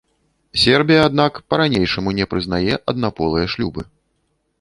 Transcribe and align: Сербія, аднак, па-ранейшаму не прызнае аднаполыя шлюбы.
Сербія, 0.61 1.01
аднак, 1.09 1.33
па-ранейшаму 1.53 2.09
не 2.21 2.25
прызнае 2.31 2.73
аднаполыя 2.95 3.45
шлюбы. 3.55 3.81